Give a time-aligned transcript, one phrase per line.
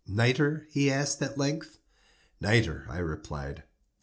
[0.07, 1.77] "Nitre?" he asked, at length.
[2.41, 3.65] "Nitre," I replied.